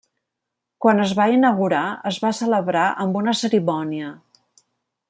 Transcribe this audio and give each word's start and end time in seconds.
Quan 0.85 1.01
es 1.03 1.13
va 1.19 1.27
inaugurar 1.33 1.83
es 2.13 2.19
va 2.25 2.33
celebrar 2.39 2.89
amb 3.05 3.21
una 3.23 3.39
cerimònia. 3.45 4.13